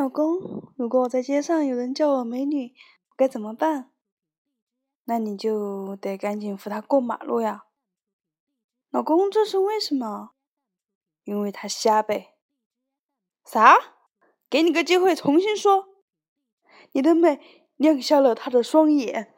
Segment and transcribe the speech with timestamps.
[0.00, 2.72] 老公如果在街上有人叫我美女
[3.18, 3.90] 该怎么办？
[5.04, 7.64] 那你就得赶紧扶她过马路呀。
[8.88, 10.30] 老公这是为什么？
[11.24, 12.32] 因为他瞎呗。
[13.44, 13.76] 啥？
[14.48, 15.88] 给你个机会重新说。
[16.92, 19.34] 你的美亮瞎了他的双眼